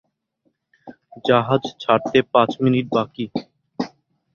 [1.25, 3.25] জাহাজ ছাড়তে পাঁচ মিনিট বাকি!